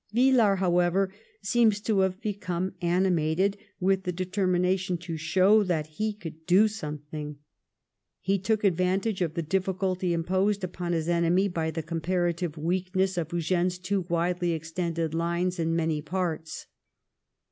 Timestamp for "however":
0.57-1.13